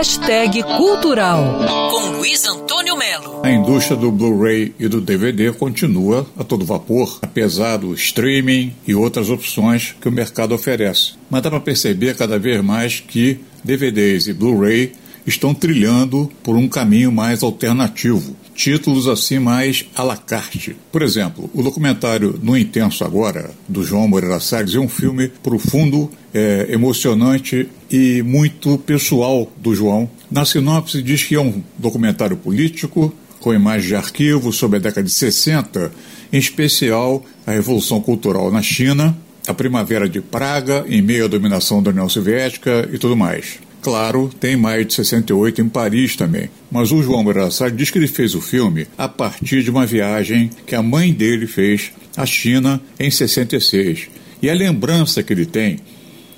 [0.00, 1.58] Hashtag Cultural,
[1.90, 3.42] com Luiz Antônio Melo.
[3.44, 8.94] A indústria do Blu-ray e do DVD continua a todo vapor, apesar do streaming e
[8.94, 11.12] outras opções que o mercado oferece.
[11.28, 14.94] Mas dá para perceber cada vez mais que DVDs e Blu-ray
[15.30, 18.36] estão trilhando por um caminho mais alternativo.
[18.54, 20.76] Títulos assim mais à la carte.
[20.92, 26.10] Por exemplo, o documentário No Intenso Agora, do João Moreira Salles, é um filme profundo,
[26.34, 30.10] é, emocionante e muito pessoal do João.
[30.30, 35.02] Na sinopse diz que é um documentário político, com imagens de arquivo sobre a década
[35.02, 35.90] de 60,
[36.32, 39.16] em especial a Revolução Cultural na China,
[39.46, 43.58] a Primavera de Praga, em meio à dominação da União Soviética e tudo mais.
[43.82, 46.50] Claro, tem maio de 68 em Paris também.
[46.70, 50.50] Mas o João Brassard diz que ele fez o filme a partir de uma viagem
[50.66, 54.08] que a mãe dele fez à China em 66.
[54.42, 55.78] E a lembrança que ele tem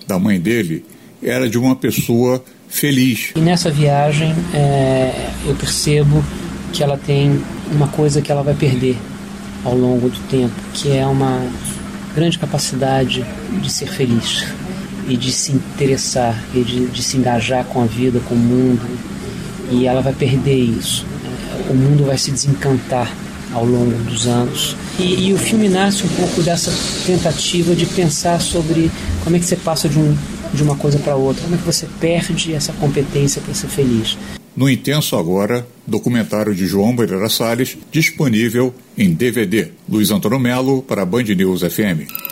[0.06, 0.84] da mãe dele
[1.22, 3.32] era de uma pessoa feliz.
[3.36, 6.24] E nessa viagem é, eu percebo
[6.72, 8.96] que ela tem uma coisa que ela vai perder
[9.64, 11.46] ao longo do tempo, que é uma
[12.14, 13.24] grande capacidade
[13.60, 14.44] de ser feliz
[15.08, 18.82] e de se interessar e de, de se engajar com a vida, com o mundo.
[19.70, 21.06] E ela vai perder isso.
[21.68, 23.10] O mundo vai se desencantar
[23.52, 24.76] ao longo dos anos.
[24.98, 26.72] E, e, o filme nasce um pouco dessa
[27.06, 28.90] tentativa de pensar sobre
[29.24, 30.16] como é que você passa de, um,
[30.52, 34.16] de uma coisa para outra, como é que você perde essa competência para ser feliz.
[34.54, 39.68] No Intenso Agora, documentário de João Moreira Salles, disponível em DVD.
[39.88, 42.31] Luiz Antônio Melo para Band News FM.